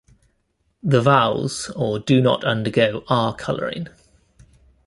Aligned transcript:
The 0.81 0.99
vowels 0.99 1.69
or 1.75 1.99
do 1.99 2.21
not 2.23 2.43
undergo 2.43 3.03
R-coloring. 3.07 3.87